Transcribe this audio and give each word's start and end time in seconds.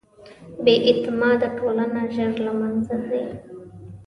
بېاعتماده 0.63 1.47
ټولنه 1.57 2.01
ژر 2.15 2.33
له 2.45 2.51
منځه 2.59 2.95
ځي. 3.07 3.23